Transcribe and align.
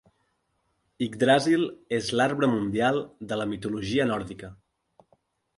Yggdrasil 1.07 1.67
és 1.99 2.09
l'arbre 2.21 2.49
mundial 2.53 2.97
de 3.33 3.39
la 3.43 3.49
mitologia 3.53 4.09
nòrdica. 4.15 4.55